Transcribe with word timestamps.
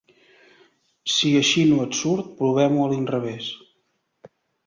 Si 1.15 1.33
així 1.41 1.65
no 1.73 1.83
et 1.83 1.99
surt, 1.99 2.31
provem-ho 2.41 2.87
a 2.87 2.89
l'inrevés. 2.93 3.51